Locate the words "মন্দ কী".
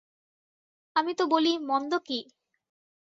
1.69-2.19